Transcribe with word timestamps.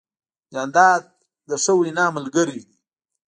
جانداد 0.53 1.03
د 1.49 1.51
ښه 1.63 1.73
وینا 1.79 2.05
ملګری 2.17 2.59
دی. 2.67 2.75